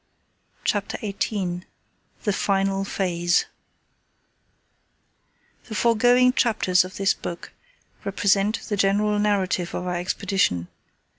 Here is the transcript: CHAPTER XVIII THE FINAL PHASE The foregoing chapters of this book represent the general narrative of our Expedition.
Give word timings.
CHAPTER 0.63 0.97
XVIII 0.97 1.61
THE 2.23 2.33
FINAL 2.33 2.85
PHASE 2.85 3.45
The 5.65 5.75
foregoing 5.75 6.33
chapters 6.33 6.83
of 6.83 6.97
this 6.97 7.13
book 7.13 7.51
represent 8.03 8.61
the 8.63 8.77
general 8.77 9.19
narrative 9.19 9.75
of 9.75 9.85
our 9.85 9.97
Expedition. 9.97 10.69